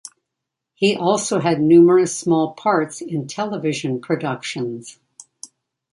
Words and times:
He 0.73 0.95
also 0.97 1.39
had 1.41 1.61
numerous 1.61 2.17
small 2.17 2.53
parts 2.53 3.01
in 3.01 3.27
television 3.27 4.01
productions. 4.01 4.97